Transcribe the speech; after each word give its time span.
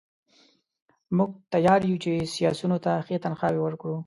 موږ 1.17 1.31
تیار 1.53 1.81
یو 1.89 2.01
چې 2.03 2.11
سیاسیونو 2.35 2.77
ته 2.85 2.91
ښې 3.05 3.17
تنخواوې 3.23 3.59
ورکړو. 3.63 3.95